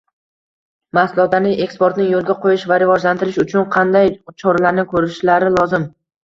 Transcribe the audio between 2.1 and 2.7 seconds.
yo’lga qo’yish